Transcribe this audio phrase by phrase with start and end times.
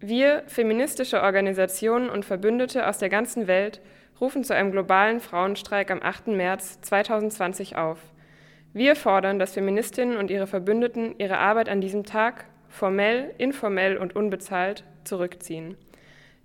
[0.00, 3.80] Wir, feministische Organisationen und Verbündete aus der ganzen Welt,
[4.20, 6.28] rufen zu einem globalen Frauenstreik am 8.
[6.28, 7.98] März 2020 auf.
[8.72, 14.14] Wir fordern, dass Feministinnen und ihre Verbündeten ihre Arbeit an diesem Tag formell, informell und
[14.14, 15.76] unbezahlt zurückziehen.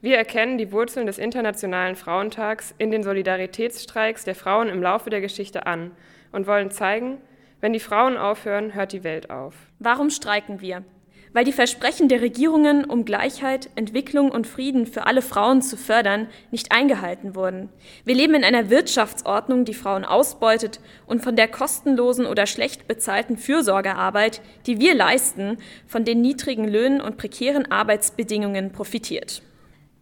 [0.00, 5.20] Wir erkennen die Wurzeln des Internationalen Frauentags in den Solidaritätsstreiks der Frauen im Laufe der
[5.20, 5.90] Geschichte an
[6.32, 7.18] und wollen zeigen,
[7.60, 9.54] wenn die Frauen aufhören, hört die Welt auf.
[9.78, 10.84] Warum streiken wir?
[11.32, 16.28] Weil die Versprechen der Regierungen, um Gleichheit, Entwicklung und Frieden für alle Frauen zu fördern,
[16.50, 17.70] nicht eingehalten wurden.
[18.04, 23.36] Wir leben in einer Wirtschaftsordnung, die Frauen ausbeutet und von der kostenlosen oder schlecht bezahlten
[23.36, 29.42] Fürsorgearbeit, die wir leisten, von den niedrigen Löhnen und prekären Arbeitsbedingungen profitiert.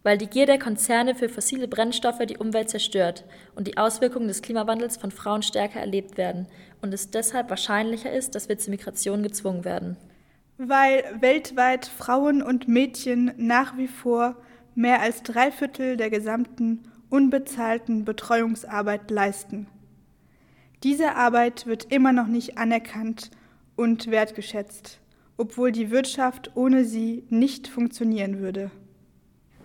[0.03, 3.23] Weil die Gier der Konzerne für fossile Brennstoffe die Umwelt zerstört
[3.55, 6.47] und die Auswirkungen des Klimawandels von Frauen stärker erlebt werden
[6.81, 9.97] und es deshalb wahrscheinlicher ist, dass wir zur Migration gezwungen werden
[10.67, 14.35] weil weltweit Frauen und Mädchen nach wie vor
[14.75, 19.67] mehr als drei Viertel der gesamten unbezahlten Betreuungsarbeit leisten.
[20.83, 23.31] Diese Arbeit wird immer noch nicht anerkannt
[23.75, 24.99] und wertgeschätzt,
[25.37, 28.71] obwohl die Wirtschaft ohne sie nicht funktionieren würde.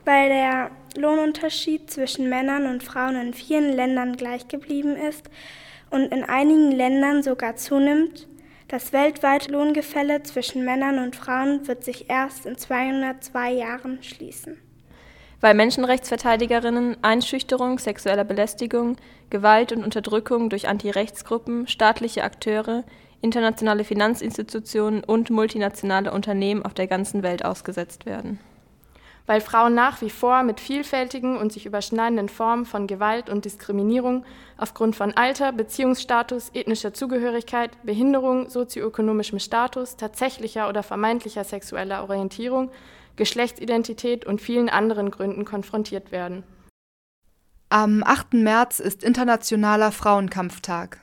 [0.05, 5.28] Weil der Lohnunterschied zwischen Männern und Frauen in vielen Ländern gleich geblieben ist
[5.91, 8.28] und in einigen Ländern sogar zunimmt,
[8.69, 14.59] das weltweite Lohngefälle zwischen Männern und Frauen wird sich erst in 202 Jahren schließen.
[15.41, 18.97] Weil Menschenrechtsverteidigerinnen Einschüchterung, sexueller Belästigung,
[19.31, 22.84] Gewalt und Unterdrückung durch Antirechtsgruppen, staatliche Akteure,
[23.20, 28.41] internationale Finanzinstitutionen und multinationale Unternehmen auf der ganzen Welt ausgesetzt werden
[29.27, 34.24] weil Frauen nach wie vor mit vielfältigen und sich überschneidenden Formen von Gewalt und Diskriminierung
[34.56, 42.70] aufgrund von Alter, Beziehungsstatus, ethnischer Zugehörigkeit, Behinderung, sozioökonomischem Status, tatsächlicher oder vermeintlicher sexueller Orientierung,
[43.16, 46.44] Geschlechtsidentität und vielen anderen Gründen konfrontiert werden.
[47.69, 48.34] Am 8.
[48.34, 51.00] März ist Internationaler Frauenkampftag.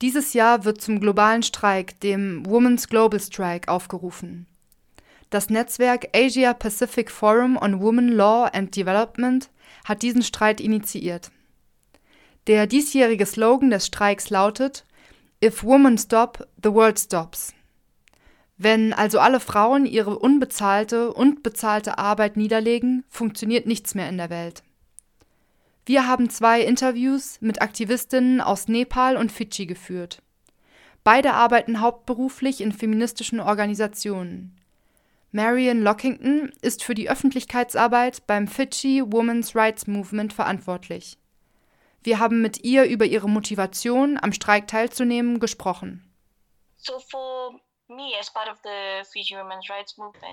[0.00, 4.46] Dieses Jahr wird zum globalen Streik, dem Women's Global Strike, aufgerufen.
[5.34, 9.50] Das Netzwerk Asia Pacific Forum on Women Law and Development
[9.84, 11.32] hat diesen Streit initiiert.
[12.46, 14.86] Der diesjährige Slogan des Streiks lautet
[15.42, 17.52] If women stop, the world stops.
[18.58, 24.30] Wenn also alle Frauen ihre unbezahlte und bezahlte Arbeit niederlegen, funktioniert nichts mehr in der
[24.30, 24.62] Welt.
[25.84, 30.22] Wir haben zwei Interviews mit Aktivistinnen aus Nepal und Fidschi geführt.
[31.02, 34.60] Beide arbeiten hauptberuflich in feministischen Organisationen.
[35.34, 41.18] Marian Lockington ist für die Öffentlichkeitsarbeit beim Fidschi Women's Rights Movement verantwortlich.
[42.04, 46.08] Wir haben mit ihr über ihre Motivation, am Streik teilzunehmen, gesprochen.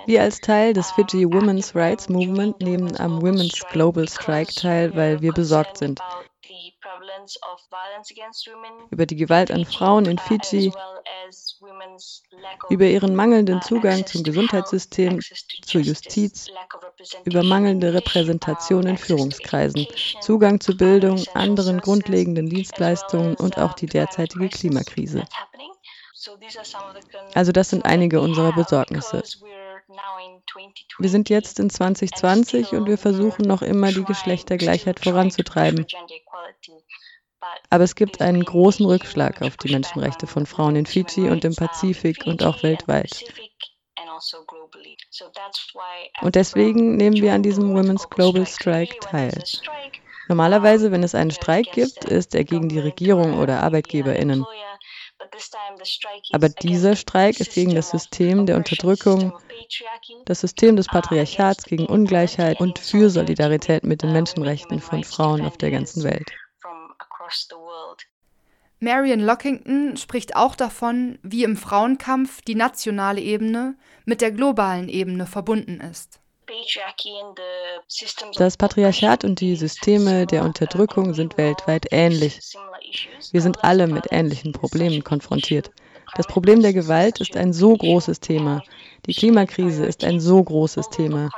[0.05, 5.19] Wir als Teil des Fiji Women's Rights Movement nehmen am Women's Global Strike teil, weil
[5.21, 5.99] wir besorgt sind
[8.89, 10.71] über die Gewalt an Frauen in Fiji,
[12.69, 15.19] über ihren mangelnden Zugang zum Gesundheitssystem,
[15.63, 16.47] zur Justiz,
[17.25, 19.87] über mangelnde Repräsentation in Führungskreisen,
[20.21, 25.23] Zugang zu Bildung, anderen grundlegenden Dienstleistungen und auch die derzeitige Klimakrise.
[27.33, 29.23] Also das sind einige unserer Besorgnisse.
[30.99, 35.85] Wir sind jetzt in 2020 und wir versuchen noch immer die Geschlechtergleichheit voranzutreiben.
[37.69, 41.55] Aber es gibt einen großen Rückschlag auf die Menschenrechte von Frauen in Fiji und im
[41.55, 43.23] Pazifik und auch weltweit.
[46.21, 49.43] Und deswegen nehmen wir an diesem Women's Global Strike teil.
[50.27, 54.45] Normalerweise, wenn es einen Streik gibt, ist er gegen die Regierung oder Arbeitgeberinnen.
[56.31, 59.33] Aber dieser Streik ist gegen das System der Unterdrückung,
[60.25, 65.57] das System des Patriarchats gegen Ungleichheit und für Solidarität mit den Menschenrechten von Frauen auf
[65.57, 66.29] der ganzen Welt.
[68.79, 75.27] Marian Lockington spricht auch davon, wie im Frauenkampf die nationale Ebene mit der globalen Ebene
[75.27, 76.20] verbunden ist.
[78.35, 82.39] Das Patriarchat und die Systeme der Unterdrückung sind weltweit ähnlich.
[83.31, 85.71] Wir sind alle mit ähnlichen Problemen konfrontiert.
[86.15, 88.61] Das Problem der Gewalt ist ein so großes Thema.
[89.05, 91.29] Die Klimakrise ist ein so großes Thema.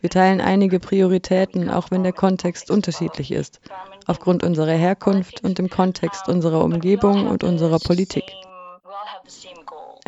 [0.00, 3.60] Wir teilen einige Prioritäten, auch wenn der Kontext unterschiedlich ist,
[4.06, 8.24] aufgrund unserer Herkunft und im Kontext unserer Umgebung und unserer Politik.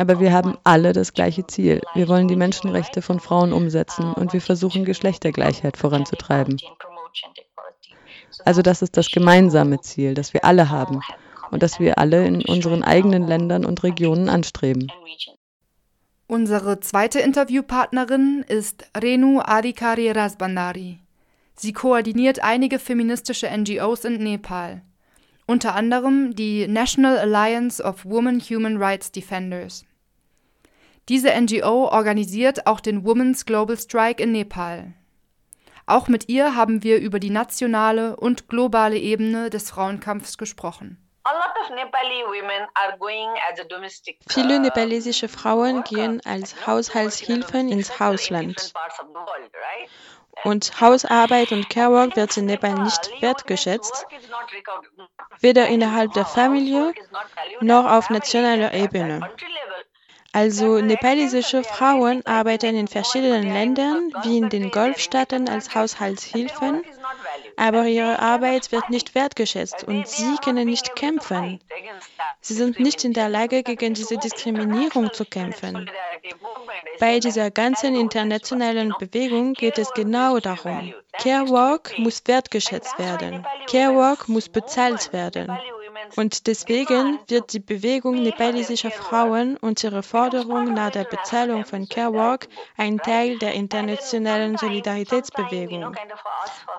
[0.01, 1.79] Aber wir haben alle das gleiche Ziel.
[1.93, 6.57] Wir wollen die Menschenrechte von Frauen umsetzen und wir versuchen Geschlechtergleichheit voranzutreiben.
[8.43, 11.01] Also das ist das gemeinsame Ziel, das wir alle haben
[11.51, 14.91] und das wir alle in unseren eigenen Ländern und Regionen anstreben.
[16.25, 20.97] Unsere zweite Interviewpartnerin ist Renu Adhikari Rasbandari.
[21.53, 24.81] Sie koordiniert einige feministische NGOs in Nepal,
[25.45, 29.85] unter anderem die National Alliance of Women Human Rights Defenders.
[31.09, 34.93] Diese NGO organisiert auch den Women's Global Strike in Nepal.
[35.87, 40.97] Auch mit ihr haben wir über die nationale und globale Ebene des Frauenkampfs gesprochen.
[44.29, 48.73] Viele nepalesische Frauen gehen als Haushaltshilfen ins Hausland.
[50.43, 54.07] Und Hausarbeit und Carework wird in Nepal nicht wertgeschätzt,
[55.39, 56.93] weder innerhalb der Familie
[57.59, 59.29] noch auf nationaler Ebene.
[60.33, 66.83] Also nepalesische Frauen arbeiten in verschiedenen Ländern, wie in den Golfstaaten, als Haushaltshilfen,
[67.57, 71.59] aber ihre Arbeit wird nicht wertgeschätzt und sie können nicht kämpfen.
[72.39, 75.89] Sie sind nicht in der Lage, gegen diese Diskriminierung zu kämpfen.
[76.99, 80.93] Bei dieser ganzen internationalen Bewegung geht es genau darum.
[81.19, 83.45] Care Work muss wertgeschätzt werden.
[83.69, 85.51] Care Work muss bezahlt werden.
[86.15, 92.13] Und deswegen wird die Bewegung nepalesischer Frauen und ihre Forderung nach der Bezahlung von Care
[92.13, 92.47] Work
[92.77, 95.95] ein Teil der internationalen Solidaritätsbewegung.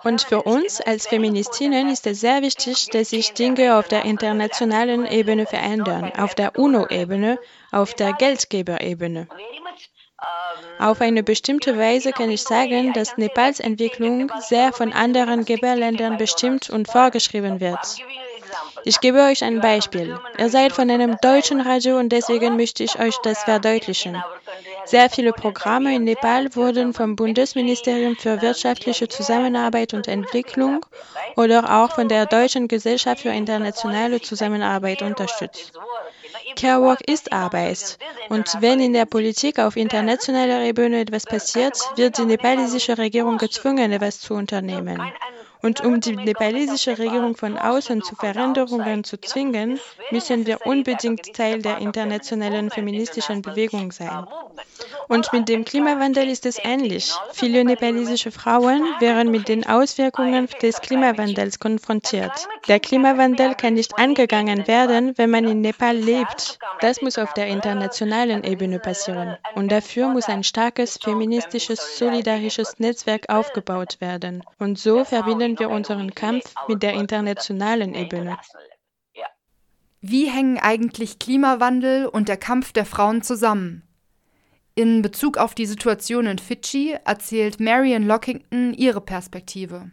[0.04, 5.06] Und für uns als Feministinnen ist es sehr wichtig, dass sich Dinge auf der internationalen
[5.06, 7.38] Ebene verändern, auf der UNO-Ebene,
[7.70, 9.28] auf der Geldgeberebene.
[10.78, 16.70] Auf eine bestimmte Weise kann ich sagen, dass Nepals Entwicklung sehr von anderen Geberländern bestimmt
[16.70, 17.96] und vorgeschrieben wird.
[18.84, 20.18] Ich gebe euch ein Beispiel.
[20.38, 24.22] Ihr seid von einem deutschen Radio und deswegen möchte ich euch das verdeutlichen.
[24.84, 30.84] Sehr viele Programme in Nepal wurden vom Bundesministerium für wirtschaftliche Zusammenarbeit und Entwicklung
[31.36, 35.72] oder auch von der Deutschen Gesellschaft für internationale Zusammenarbeit unterstützt.
[36.56, 37.98] Carework ist Arbeit.
[38.28, 43.92] Und wenn in der Politik auf internationaler Ebene etwas passiert, wird die nepalesische Regierung gezwungen,
[43.92, 45.00] etwas zu unternehmen.
[45.62, 49.78] Und um die nepalesische Regierung von außen zu Veränderungen zu zwingen,
[50.10, 54.26] müssen wir unbedingt Teil der internationalen feministischen Bewegung sein.
[55.12, 57.12] Und mit dem Klimawandel ist es ähnlich.
[57.34, 62.48] Viele nepalesische Frauen wären mit den Auswirkungen des Klimawandels konfrontiert.
[62.66, 66.58] Der Klimawandel kann nicht angegangen werden, wenn man in Nepal lebt.
[66.80, 69.36] Das muss auf der internationalen Ebene passieren.
[69.54, 74.42] Und dafür muss ein starkes feministisches, solidarisches Netzwerk aufgebaut werden.
[74.58, 78.38] Und so verbinden wir unseren Kampf mit der internationalen Ebene.
[80.00, 83.82] Wie hängen eigentlich Klimawandel und der Kampf der Frauen zusammen?
[84.74, 89.90] In Bezug auf die Situation in Fidschi erzählt Marian Lockington ihre Perspektive.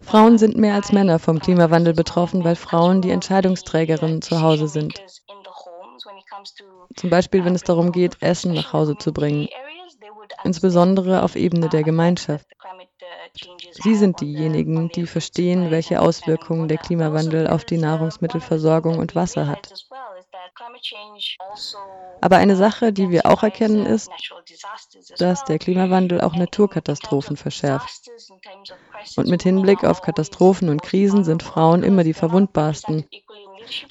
[0.00, 5.02] Frauen sind mehr als Männer vom Klimawandel betroffen, weil Frauen die Entscheidungsträgerinnen zu Hause sind.
[6.96, 9.48] Zum Beispiel, wenn es darum geht, Essen nach Hause zu bringen,
[10.44, 12.46] insbesondere auf Ebene der Gemeinschaft.
[13.72, 19.72] Sie sind diejenigen, die verstehen, welche Auswirkungen der Klimawandel auf die Nahrungsmittelversorgung und Wasser hat.
[22.20, 24.10] Aber eine Sache, die wir auch erkennen, ist,
[25.18, 28.10] dass der Klimawandel auch Naturkatastrophen verschärft.
[29.16, 33.04] Und mit Hinblick auf Katastrophen und Krisen sind Frauen immer die verwundbarsten,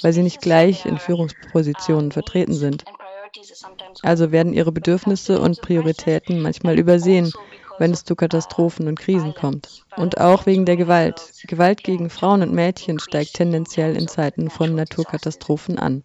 [0.01, 2.83] weil sie nicht gleich in Führungspositionen vertreten sind.
[4.01, 7.31] Also werden ihre Bedürfnisse und Prioritäten manchmal übersehen,
[7.79, 9.83] wenn es zu Katastrophen und Krisen kommt.
[9.95, 11.31] Und auch wegen der Gewalt.
[11.47, 16.03] Gewalt gegen Frauen und Mädchen steigt tendenziell in Zeiten von Naturkatastrophen an.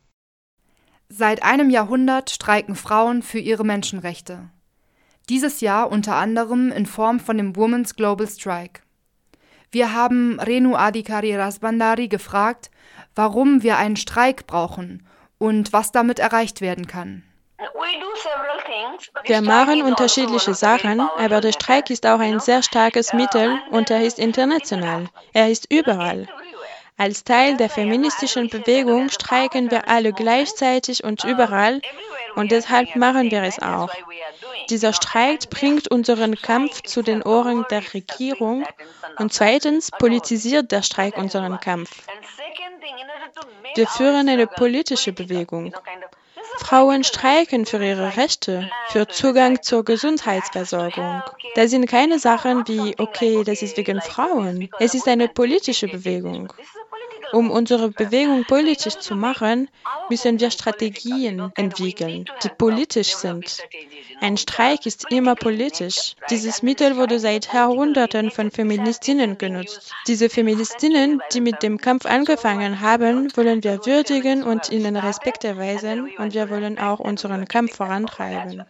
[1.09, 4.51] Seit einem Jahrhundert streiken Frauen für ihre Menschenrechte.
[5.29, 8.83] Dieses Jahr unter anderem in Form von dem Women's Global Strike.
[9.71, 12.71] Wir haben Renu Adhikari Rasbandari gefragt,
[13.15, 15.07] warum wir einen Streik brauchen
[15.39, 17.23] und was damit erreicht werden kann.
[19.25, 24.05] Wir machen unterschiedliche Sachen, aber der Streik ist auch ein sehr starkes Mittel und er
[24.05, 25.09] ist international.
[25.33, 26.29] Er ist überall.
[26.99, 31.83] Als Teil der feministischen Bewegung streiken wir alle gleichzeitig und überall
[32.37, 33.91] und deshalb machen wir es auch.
[34.71, 38.65] Dieser Streik bringt unseren Kampf zu den Ohren der Regierung
[39.19, 41.91] und zweitens politisiert der Streik unseren Kampf.
[43.75, 45.75] Wir führen eine politische Bewegung.
[46.59, 51.23] Frauen streiken für ihre Rechte, für Zugang zur Gesundheitsversorgung.
[51.55, 54.69] Das sind keine Sachen wie, okay, das ist wegen Frauen.
[54.79, 56.53] Es ist eine politische Bewegung.
[57.37, 59.69] Um unsere Bewegung politisch zu machen,
[60.09, 63.59] müssen wir Strategien entwickeln, die politisch sind.
[64.23, 66.15] Ein Streik ist immer politisch.
[66.31, 69.93] Dieses Mittel wurde seit Jahrhunderten von Feministinnen genutzt.
[70.07, 76.09] Diese Feministinnen, die mit dem Kampf angefangen haben, wollen wir würdigen und ihnen Respekt erweisen
[76.17, 78.65] und wir wollen auch unseren Kampf vorantreiben.